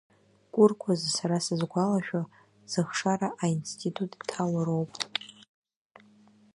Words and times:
Кәыркәазы 0.53 1.09
сара 1.17 1.37
сызгәалашәо 1.45 2.21
зыхшара 2.71 3.27
аинститут 3.43 4.11
иҭало 4.21 4.61
роуп! 4.67 4.91